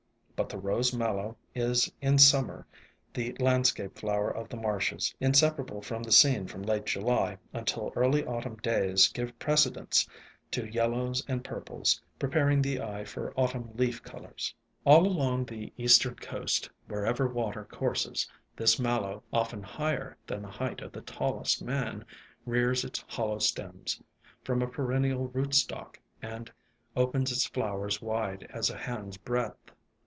[0.35, 2.65] But the Rose Mallow is in Summer
[3.13, 8.25] the landscape flower of the marshes, inseparable from the scene from late July until early
[8.25, 10.09] Autumn days give precedence
[10.49, 14.55] to yellows and pur ples, preparing the eye for Autumn leaf colors.
[14.83, 20.79] All along the eastern coast, wherever water courses, this Mallow, often higher than the height
[20.79, 22.05] 60 ALONG THE WATERWAYS of the tallest man,
[22.47, 24.01] rears its hollow stems,
[24.43, 26.51] from a perennial rootstock, and
[26.95, 29.71] opens its flowers wide as a hand's breadth.